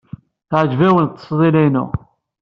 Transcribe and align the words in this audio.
Teɛǧeb-awen 0.49 1.07
ttesḍila-ya-inu? 1.07 1.85